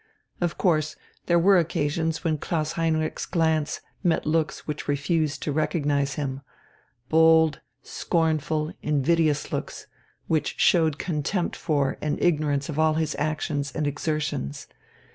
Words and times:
Of 0.41 0.57
course 0.57 0.95
there 1.27 1.37
were 1.37 1.59
occasions 1.59 2.23
when 2.23 2.39
Klaus 2.39 2.71
Heinrich's 2.71 3.27
glance 3.27 3.81
met 4.03 4.25
looks 4.25 4.65
which 4.65 4.87
refused 4.87 5.43
to 5.43 5.51
recognize 5.51 6.15
him 6.15 6.41
bold, 7.07 7.59
scornful, 7.83 8.73
invidious 8.81 9.51
looks, 9.53 9.85
which 10.25 10.55
showed 10.59 10.97
contempt 10.97 11.55
for 11.55 11.99
and 12.01 12.19
ignorance 12.19 12.67
of 12.67 12.79
all 12.79 12.95
his 12.95 13.15
actions 13.19 13.71
and 13.73 13.85
exertions. 13.85 14.65